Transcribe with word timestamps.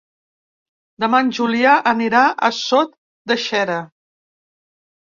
Demà 1.03 1.19
en 1.25 1.29
Julià 1.39 1.75
anirà 1.93 2.25
a 2.27 2.53
Sot 2.63 2.99
de 3.35 3.39
Xera. 3.47 3.79